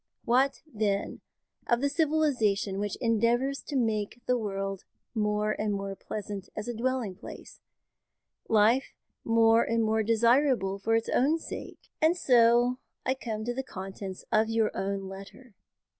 What 0.25 0.63
then 0.65 1.21
of 1.67 1.79
the 1.79 1.87
civilisation 1.87 2.79
which 2.79 2.95
endeavours 2.99 3.61
to 3.67 3.75
make 3.75 4.19
the 4.25 4.35
world 4.35 4.83
more 5.13 5.51
and 5.51 5.71
more 5.71 5.95
pleasant 5.95 6.49
as 6.55 6.67
a 6.67 6.73
dwelling 6.73 7.13
place, 7.13 7.61
life 8.49 8.95
more 9.23 9.61
and 9.61 9.83
more 9.83 10.01
desirable 10.01 10.79
for 10.79 10.95
its 10.95 11.09
own 11.09 11.37
sake? 11.37 11.91
"And 12.01 12.17
so 12.17 12.79
I 13.05 13.13
come 13.13 13.45
to 13.45 13.53
the 13.53 13.61
contents 13.61 14.25
of 14.31 14.49
your 14.49 14.71
own 14.75 15.07
letter. 15.07 15.53